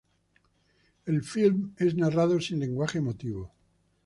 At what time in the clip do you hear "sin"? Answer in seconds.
2.41-2.57